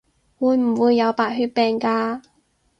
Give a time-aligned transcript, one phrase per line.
[0.39, 2.21] 會唔會有白血病㗎？